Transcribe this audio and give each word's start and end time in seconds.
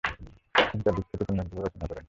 তিনি 0.69 0.81
তার 0.85 0.93
বিখ্যাত 0.97 1.19
উপন্যাসগুলো 1.23 1.61
রচনা 1.61 1.85
করেন। 1.87 1.99